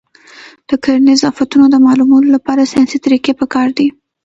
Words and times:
د 0.67 0.69
کرنیزو 0.83 1.23
آفتونو 1.31 1.65
د 1.69 1.75
معلومولو 1.85 2.27
لپاره 2.35 2.69
ساینسي 2.71 2.97
طریقې 3.05 3.33
پکار 3.41 3.67
دي. 3.77 3.87